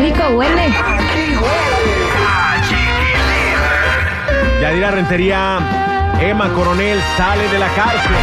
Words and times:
Rico 0.00 0.22
huele! 0.34 0.72
Yadira 4.60 4.90
Rentería, 4.90 5.58
Emma 6.20 6.48
Coronel 6.50 7.00
sale 7.16 7.48
de 7.48 7.58
la 7.58 7.68
cárcel. 7.68 8.16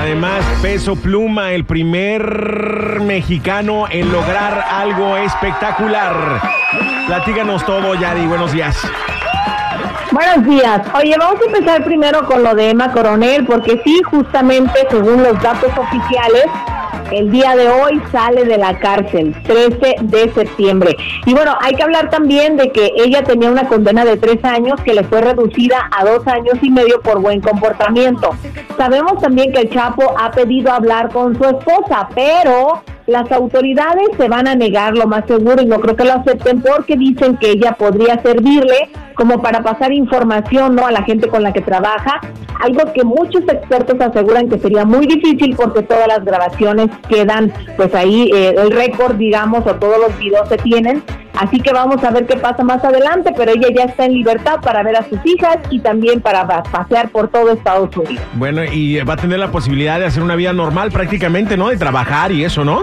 Además, 0.00 0.44
Peso 0.62 0.96
Pluma, 0.96 1.52
el 1.52 1.64
primer 1.64 3.00
mexicano 3.02 3.86
en 3.90 4.10
lograr 4.12 4.64
algo 4.70 5.16
espectacular. 5.16 6.40
Platíganos 7.06 7.64
todo, 7.66 7.94
Yadi. 7.94 8.26
Buenos 8.26 8.52
días. 8.52 8.76
Buenos 10.12 10.44
días. 10.44 10.82
Oye, 10.94 11.14
vamos 11.18 11.40
a 11.40 11.44
empezar 11.46 11.84
primero 11.84 12.24
con 12.26 12.42
lo 12.42 12.54
de 12.54 12.70
Emma 12.70 12.92
Coronel, 12.92 13.44
porque 13.46 13.80
sí, 13.84 14.00
justamente 14.02 14.86
según 14.90 15.22
los 15.22 15.40
datos 15.40 15.70
oficiales, 15.76 16.44
el 17.12 17.30
día 17.30 17.56
de 17.56 17.68
hoy 17.68 18.00
sale 18.12 18.44
de 18.44 18.58
la 18.58 18.78
cárcel, 18.78 19.34
13 19.44 19.96
de 20.02 20.32
septiembre. 20.32 20.96
Y 21.26 21.34
bueno, 21.34 21.56
hay 21.60 21.74
que 21.74 21.82
hablar 21.82 22.10
también 22.10 22.56
de 22.56 22.70
que 22.70 22.92
ella 22.96 23.22
tenía 23.22 23.50
una 23.50 23.66
condena 23.68 24.04
de 24.04 24.16
tres 24.16 24.42
años 24.44 24.80
que 24.82 24.94
le 24.94 25.04
fue 25.04 25.20
reducida 25.20 25.88
a 25.96 26.04
dos 26.04 26.26
años 26.26 26.54
y 26.62 26.70
medio 26.70 27.00
por 27.00 27.20
buen 27.20 27.40
comportamiento. 27.40 28.30
Sabemos 28.76 29.20
también 29.20 29.52
que 29.52 29.60
el 29.60 29.70
Chapo 29.70 30.14
ha 30.18 30.30
pedido 30.30 30.72
hablar 30.72 31.10
con 31.10 31.36
su 31.36 31.44
esposa, 31.44 32.08
pero 32.14 32.82
las 33.06 33.30
autoridades 33.32 34.08
se 34.16 34.28
van 34.28 34.46
a 34.46 34.54
negar 34.54 34.96
lo 34.96 35.06
más 35.06 35.24
seguro 35.26 35.62
y 35.62 35.66
no 35.66 35.80
creo 35.80 35.96
que 35.96 36.04
lo 36.04 36.14
acepten 36.14 36.62
porque 36.62 36.96
dicen 36.96 37.36
que 37.36 37.50
ella 37.50 37.72
podría 37.72 38.20
servirle 38.22 38.90
como 39.14 39.42
para 39.42 39.62
pasar 39.62 39.92
información 39.92 40.74
no 40.74 40.86
a 40.86 40.92
la 40.92 41.02
gente 41.02 41.28
con 41.28 41.42
la 41.42 41.52
que 41.52 41.60
trabaja, 41.60 42.20
algo 42.60 42.92
que 42.92 43.04
muchos 43.04 43.42
expertos 43.42 44.00
aseguran 44.00 44.48
que 44.48 44.58
sería 44.58 44.84
muy 44.84 45.06
difícil 45.06 45.56
porque 45.56 45.82
todas 45.82 46.08
las 46.08 46.24
grabaciones 46.24 46.88
quedan 47.08 47.52
pues 47.76 47.94
ahí 47.94 48.30
eh, 48.34 48.54
el 48.56 48.70
récord 48.70 49.16
digamos 49.16 49.66
o 49.66 49.74
todos 49.76 49.98
los 49.98 50.18
videos 50.18 50.48
se 50.48 50.56
tienen, 50.58 51.02
así 51.38 51.60
que 51.60 51.72
vamos 51.72 52.02
a 52.04 52.10
ver 52.10 52.26
qué 52.26 52.36
pasa 52.36 52.62
más 52.64 52.84
adelante, 52.84 53.32
pero 53.36 53.52
ella 53.52 53.68
ya 53.74 53.84
está 53.84 54.04
en 54.06 54.12
libertad 54.14 54.60
para 54.62 54.82
ver 54.82 54.96
a 54.96 55.08
sus 55.08 55.18
hijas 55.24 55.58
y 55.70 55.80
también 55.80 56.20
para 56.20 56.46
pa- 56.46 56.62
pasear 56.62 57.08
por 57.10 57.28
todo 57.28 57.50
Estados 57.52 57.96
Unidos. 57.96 58.24
Bueno, 58.34 58.64
y 58.64 58.98
va 59.02 59.14
a 59.14 59.16
tener 59.16 59.38
la 59.38 59.50
posibilidad 59.50 59.98
de 59.98 60.06
hacer 60.06 60.22
una 60.22 60.36
vida 60.36 60.52
normal 60.52 60.90
prácticamente, 60.90 61.56
¿no? 61.56 61.68
De 61.68 61.76
trabajar 61.76 62.32
y 62.32 62.44
eso, 62.44 62.64
¿no? 62.64 62.82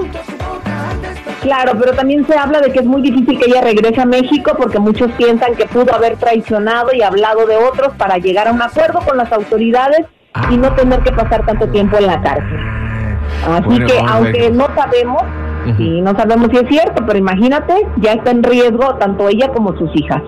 Claro, 1.41 1.73
pero 1.79 1.93
también 1.93 2.25
se 2.27 2.35
habla 2.35 2.59
de 2.59 2.71
que 2.71 2.79
es 2.79 2.85
muy 2.85 3.01
difícil 3.01 3.39
que 3.39 3.45
ella 3.49 3.61
regrese 3.61 4.01
a 4.01 4.05
México 4.05 4.53
porque 4.57 4.79
muchos 4.79 5.11
piensan 5.13 5.55
que 5.55 5.65
pudo 5.65 5.93
haber 5.93 6.17
traicionado 6.17 6.89
y 6.93 7.01
hablado 7.03 7.45
de 7.45 7.55
otros 7.55 7.93
para 7.97 8.17
llegar 8.17 8.47
a 8.47 8.51
un 8.51 8.61
acuerdo 8.61 8.99
con 8.99 9.17
las 9.17 9.31
autoridades 9.31 10.07
y 10.51 10.57
no 10.57 10.73
tener 10.73 10.99
que 11.01 11.11
pasar 11.11 11.45
tanto 11.45 11.67
tiempo 11.69 11.97
en 11.97 12.07
la 12.07 12.21
cárcel. 12.21 12.59
Así 13.49 13.63
Bueno, 13.65 13.85
que 13.87 13.99
aunque 14.07 14.49
no 14.51 14.67
sabemos, 14.75 15.21
y 15.77 16.01
no 16.01 16.15
sabemos 16.15 16.49
si 16.51 16.57
es 16.57 16.67
cierto, 16.69 17.03
pero 17.05 17.17
imagínate, 17.19 17.73
ya 17.97 18.13
está 18.13 18.31
en 18.31 18.43
riesgo 18.43 18.95
tanto 18.95 19.27
ella 19.29 19.49
como 19.49 19.77
sus 19.77 19.89
hijas. 19.95 20.21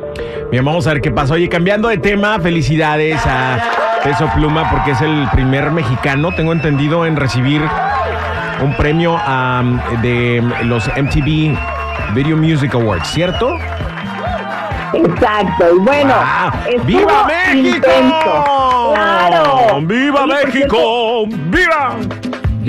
Bien, 0.51 0.63
vamos 0.65 0.85
a 0.87 0.93
ver 0.93 1.01
qué 1.01 1.11
pasa. 1.11 1.33
Oye, 1.35 1.47
cambiando 1.49 1.87
de 1.89 1.97
tema, 1.97 2.39
felicidades 2.39 3.19
a 3.25 3.57
Peso 4.03 4.27
Pluma 4.35 4.69
porque 4.71 4.91
es 4.91 5.01
el 5.01 5.27
primer 5.31 5.71
mexicano, 5.71 6.31
tengo 6.35 6.51
entendido, 6.53 7.05
en 7.05 7.15
recibir 7.15 7.61
un 8.63 8.73
premio 8.75 9.17
de 10.01 10.43
los 10.63 10.87
MTV 10.97 11.57
Video 12.15 12.35
Music 12.37 12.73
Awards, 12.75 13.07
¿cierto? 13.07 13.55
Exacto, 14.93 15.65
y 15.75 15.79
bueno, 15.81 16.13
Wow. 16.15 16.61
estuvo 16.67 16.85
¡Viva 16.85 17.27
México! 17.27 17.75
intenso. 17.77 18.91
¡Claro! 18.93 19.81
¡Viva 19.83 20.23
Oye, 20.23 20.33
México! 20.45 21.25
¡Viva! 21.27 21.95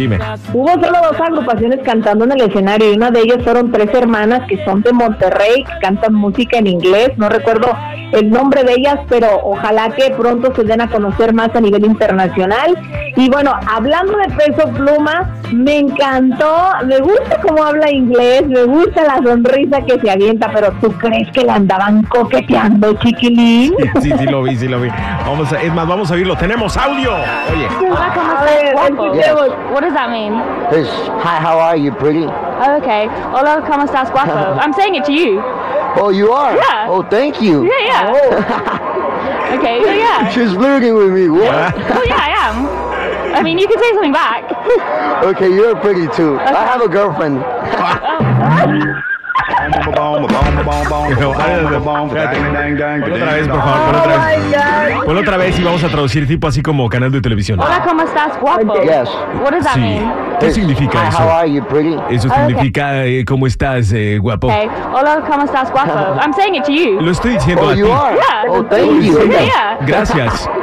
Dime. 0.00 0.18
Hubo 0.54 0.70
solo 0.70 0.98
dos 1.10 1.20
agrupaciones 1.20 1.80
cantando 1.84 2.24
en 2.24 2.32
el 2.32 2.40
escenario 2.48 2.90
y 2.90 2.96
una 2.96 3.10
de 3.10 3.20
ellas 3.20 3.44
fueron 3.44 3.70
tres 3.70 3.92
hermanas 3.92 4.48
que 4.48 4.64
son 4.64 4.80
de 4.80 4.94
Monterrey, 4.94 5.62
que 5.62 5.78
cantan 5.82 6.14
música 6.14 6.56
en 6.56 6.68
inglés. 6.68 7.10
No 7.18 7.28
recuerdo 7.28 7.76
el 8.12 8.30
nombre 8.30 8.64
de 8.64 8.72
ellas, 8.78 8.98
pero 9.10 9.28
ojalá 9.44 9.90
que 9.90 10.10
pronto 10.16 10.54
se 10.54 10.64
den 10.64 10.80
a 10.80 10.88
conocer 10.88 11.34
más 11.34 11.54
a 11.54 11.60
nivel 11.60 11.84
internacional. 11.84 12.78
Y 13.14 13.28
bueno, 13.28 13.52
hablando 13.68 14.16
de 14.16 14.28
peso 14.34 14.68
pluma, 14.70 15.36
me 15.52 15.80
encantó, 15.80 16.70
me 16.86 16.98
gusta 16.98 17.38
cómo 17.42 17.62
habla 17.62 17.90
inglés, 17.90 18.46
me 18.46 18.64
gusta 18.64 19.02
la 19.02 19.18
sonrisa 19.22 19.82
que 19.82 20.00
se 20.00 20.10
avienta, 20.10 20.50
pero 20.52 20.72
¿tú 20.80 20.92
crees 20.92 21.30
que 21.32 21.44
la 21.44 21.56
andaban 21.56 22.04
coqueteando, 22.04 22.94
chiquilín? 22.94 23.74
Sí, 24.00 24.10
sí, 24.16 24.26
lo 24.26 24.42
vi, 24.44 24.56
sí 24.56 24.66
lo 24.66 24.80
vi. 24.80 24.88
Vamos 25.26 25.52
a, 25.52 25.60
es 25.60 25.74
más, 25.74 25.86
vamos 25.86 26.10
a 26.10 26.14
oírlo. 26.14 26.36
Tenemos 26.36 26.76
audio. 26.76 27.12
Oye. 27.12 27.68
What 29.90 29.98
does 29.98 30.06
that 30.06 30.14
mean? 30.14 30.34
It's, 30.70 30.88
hi, 31.20 31.40
how 31.40 31.58
are 31.58 31.76
you, 31.76 31.90
pretty? 31.90 32.22
Oh, 32.22 32.78
okay. 32.80 33.08
Hola, 33.34 33.60
¿cómo 33.66 33.82
estás? 33.82 34.08
Guapo. 34.12 34.30
I'm 34.62 34.72
saying 34.72 34.94
it 34.94 35.04
to 35.06 35.12
you. 35.12 35.42
Oh, 35.98 36.10
you 36.10 36.30
are? 36.30 36.54
Yeah. 36.54 36.86
Oh, 36.88 37.02
thank 37.02 37.42
you. 37.42 37.64
Yeah, 37.66 37.80
yeah. 37.82 38.12
Oh. 38.14 39.58
okay, 39.58 39.82
yeah, 39.82 39.94
yeah. 39.94 40.30
She's 40.30 40.52
flirting 40.52 40.94
with 40.94 41.12
me. 41.12 41.28
What? 41.28 41.74
oh, 41.74 42.04
yeah, 42.06 42.22
I 42.22 42.30
am. 42.38 43.34
I 43.34 43.42
mean, 43.42 43.58
you 43.58 43.66
can 43.66 43.80
say 43.80 43.92
something 43.94 44.12
back. 44.12 44.44
okay, 45.24 45.52
you're 45.52 45.74
pretty 45.74 46.06
too. 46.14 46.38
I 46.38 46.64
have 46.64 46.82
a 46.82 46.88
girlfriend. 46.88 47.40
Ponlo 47.40 49.02
oh. 49.02 49.09
Otra 49.50 49.70
vez, 53.32 53.48
por 53.48 53.60
favor, 53.60 53.84
ponlo 53.84 53.98
otra 54.00 54.16
vez. 54.16 54.30
Ponlo 55.04 55.20
otra 55.20 55.36
vez 55.36 55.58
y 55.58 55.62
vamos 55.62 55.84
a 55.84 55.88
traducir 55.88 56.26
tipo 56.26 56.46
así 56.46 56.62
como 56.62 56.88
canal 56.88 57.10
de 57.10 57.20
televisión. 57.20 57.58
Hola, 57.60 57.82
¿cómo 57.86 58.02
estás? 58.02 58.38
Guapo. 58.40 58.74
Yes. 58.82 59.08
What 59.42 59.50
does 59.52 59.64
that 59.64 59.74
Sí. 59.74 59.80
mean? 59.80 60.12
¿Qué 60.38 60.50
significa 60.52 61.00
how 61.02 61.08
eso? 61.08 61.30
are 61.32 61.52
you, 61.52 61.62
pretty? 61.64 61.96
Eso 62.10 62.28
Ah, 62.32 62.46
significa 62.46 63.04
eh, 63.04 63.24
cómo 63.26 63.46
estás, 63.46 63.92
eh, 63.92 64.18
guapo. 64.18 64.46
Okay. 64.46 64.68
Hola, 64.94 65.20
¿cómo 65.28 65.44
estás? 65.44 65.70
Guapo. 65.70 65.92
I'm 66.22 66.32
saying 66.32 66.54
it 66.56 66.64
to 66.64 66.72
you. 66.72 67.00
Lo 67.00 67.10
estoy 67.10 67.32
diciendo 67.34 67.64
Oh, 67.66 67.70
a 67.70 67.74
ti. 67.74 67.80
you 67.80 67.92
are? 67.92 68.16
Yeah. 68.16 68.44
Oh, 68.50 68.62
thank 68.64 69.02
you. 69.02 69.18
Yeah. 69.28 69.78
Gracias. 69.86 70.48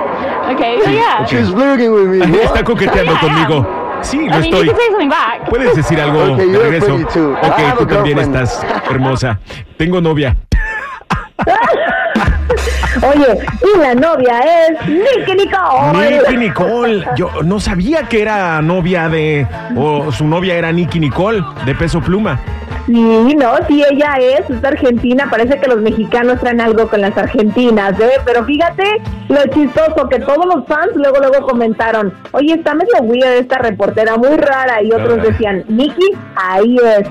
Okay, 0.49 0.77
yeah. 0.95 1.25
She's 1.25 1.49
flirting 1.49 1.91
with 1.91 2.07
me. 2.07 2.19
Está 2.41 2.63
coqueteando 2.63 3.11
conmigo. 3.19 3.67
Sí, 4.01 4.17
lo 4.27 4.35
I 4.37 4.39
mean, 4.39 4.43
you 4.43 4.57
estoy. 4.57 4.67
can 4.67 4.75
say 4.75 4.85
something 4.91 5.09
back. 5.09 5.49
Puedes 5.49 5.75
decir 5.75 5.99
algo 5.99 6.33
Okay, 6.33 6.49
de 6.49 6.59
regreso. 6.59 6.95
Ok, 6.95 7.77
tú 7.79 7.85
también 7.85 8.19
estás 8.19 8.65
hermosa. 8.89 9.39
Tengo 9.77 9.99
novia. 10.01 10.35
Oye, 13.03 13.37
y 13.75 13.77
la 13.79 13.93
novia 13.93 14.39
es 14.39 14.87
Nicky 14.87 15.35
Nicole. 15.35 16.17
Nicky 16.19 16.37
Nicole. 16.37 17.05
Yo 17.15 17.29
no 17.43 17.59
sabía 17.59 18.03
que 18.03 18.21
era 18.21 18.61
novia 18.61 19.07
de. 19.09 19.45
O 19.75 20.11
su 20.11 20.25
novia 20.25 20.55
era 20.55 20.71
Nicky 20.71 20.99
Nicole, 20.99 21.43
de 21.65 21.75
peso 21.75 22.01
pluma. 22.01 22.39
Sí, 22.87 23.35
no, 23.35 23.51
sí, 23.67 23.83
ella 23.91 24.15
es, 24.15 24.49
es 24.49 24.63
argentina. 24.63 25.27
Parece 25.29 25.59
que 25.59 25.67
los 25.67 25.81
mexicanos 25.81 26.39
traen 26.39 26.61
algo 26.61 26.87
con 26.87 27.01
las 27.01 27.17
argentinas, 27.17 27.99
¿eh? 27.99 28.13
Pero 28.25 28.45
fíjate 28.45 28.83
lo 29.27 29.45
chistoso 29.53 30.07
que 30.09 30.19
todos 30.19 30.45
los 30.45 30.65
fans 30.67 30.91
luego, 30.95 31.17
luego 31.19 31.45
comentaron: 31.45 32.13
Oye, 32.31 32.53
está 32.53 32.73
medio 32.73 32.95
weird 33.01 33.39
esta 33.39 33.57
reportera, 33.57 34.15
muy 34.15 34.37
rara. 34.37 34.81
Y 34.81 34.93
otros 34.93 35.21
decían: 35.21 35.65
Nicky, 35.67 36.13
ahí 36.37 36.77
es, 36.77 37.09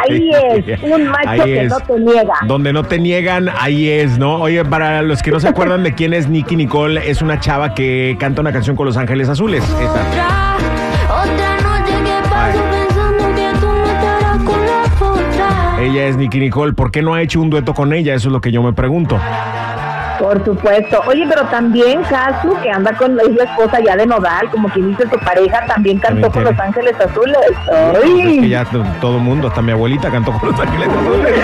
ahí 0.00 0.30
es, 0.64 0.82
un 0.84 1.08
macho 1.08 1.28
Ahí 1.28 1.40
que 1.40 1.62
es. 1.62 1.70
no 1.70 1.80
te 1.80 1.98
niega. 1.98 2.34
Donde 2.46 2.72
no 2.72 2.84
te 2.84 3.00
niegan, 3.00 3.50
ahí 3.60 3.88
es, 3.88 4.18
¿no? 4.18 4.36
Oye, 4.40 4.64
para 4.64 5.02
los 5.02 5.24
que 5.24 5.32
no 5.32 5.40
se 5.40 5.48
acuerdan 5.48 5.82
de 5.82 5.92
quién 5.92 6.14
es 6.14 6.28
Nicky 6.28 6.54
Nicole, 6.54 7.10
es 7.10 7.20
una 7.20 7.40
chava 7.40 7.74
que 7.74 8.16
canta 8.20 8.42
una 8.42 8.52
canción 8.52 8.76
con 8.76 8.86
Los 8.86 8.96
Ángeles 8.96 9.28
Azules. 9.28 9.64
Esa. 9.64 10.45
Ella 15.86 16.06
es 16.08 16.16
Nicky 16.16 16.40
Nicole. 16.40 16.72
¿Por 16.72 16.90
qué 16.90 17.00
no 17.00 17.14
ha 17.14 17.22
hecho 17.22 17.40
un 17.40 17.48
dueto 17.48 17.72
con 17.72 17.92
ella? 17.92 18.14
Eso 18.14 18.28
es 18.28 18.32
lo 18.32 18.40
que 18.40 18.50
yo 18.50 18.60
me 18.60 18.72
pregunto. 18.72 19.18
Por 20.18 20.42
supuesto. 20.44 21.00
Oye, 21.06 21.26
pero 21.28 21.42
también 21.48 22.02
Casu, 22.02 22.56
que 22.62 22.70
anda 22.70 22.90
con 22.94 23.20
es 23.20 23.28
la 23.36 23.44
esposa 23.44 23.78
ya 23.84 23.94
de 23.94 24.06
Nodal, 24.06 24.50
como 24.50 24.68
quien 24.70 24.88
dice 24.88 25.04
su 25.12 25.18
pareja, 25.20 25.64
también 25.66 25.98
cantó 25.98 26.30
con. 26.30 26.42
Los 26.42 26.58
Ángeles 26.58 26.94
Azules. 26.98 27.36
Pues 27.92 28.04
es 28.04 28.10
que 28.14 28.22
¡Ay! 28.40 28.48
ya 28.48 28.64
to- 28.64 28.82
todo 29.00 29.18
mundo, 29.18 29.46
hasta 29.48 29.60
mi 29.62 29.72
abuelita 29.72 30.10
cantó 30.10 30.32
con 30.32 30.50
los 30.50 30.58
ángeles 30.58 30.88
azules. 30.88 31.34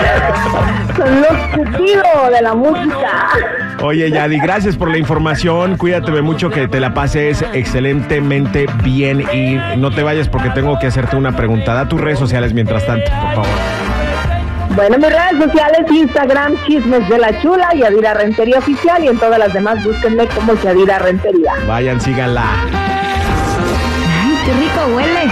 Son 0.97 1.21
los 1.21 2.33
de 2.33 2.41
la 2.41 2.53
música. 2.53 3.27
Oye, 3.83 4.09
Yadi, 4.11 4.39
gracias 4.39 4.75
por 4.75 4.89
la 4.89 4.97
información. 4.97 5.77
Cuídate 5.77 6.11
mucho, 6.21 6.49
que 6.49 6.67
te 6.67 6.79
la 6.79 6.93
pases 6.93 7.45
excelentemente 7.53 8.65
bien 8.83 9.21
y 9.33 9.57
no 9.77 9.91
te 9.91 10.01
vayas 10.03 10.27
porque 10.29 10.49
tengo 10.49 10.79
que 10.79 10.87
hacerte 10.87 11.15
una 11.15 11.35
pregunta. 11.35 11.73
Da 11.75 11.87
tus 11.87 12.01
redes 12.01 12.17
sociales 12.19 12.53
mientras 12.53 12.85
tanto, 12.85 13.09
por 13.11 13.45
favor. 13.45 13.92
Bueno, 14.75 14.97
mis 14.97 15.09
redes 15.09 15.37
sociales, 15.37 15.91
Instagram, 15.91 16.55
Chismes 16.65 17.07
de 17.07 17.19
la 17.19 17.39
Chula, 17.41 17.73
Yadira 17.75 18.15
Rentería 18.15 18.57
Oficial 18.57 19.03
y 19.03 19.07
en 19.07 19.19
todas 19.19 19.37
las 19.37 19.53
demás 19.53 19.83
búsquenme 19.83 20.27
como 20.27 20.55
Yadira 20.55 20.97
Rentería. 20.97 21.53
Vayan, 21.67 22.01
síganla. 22.01 22.43
Ay, 24.23 24.37
qué 24.45 24.53
rico 24.53 24.95
huele. 24.95 25.29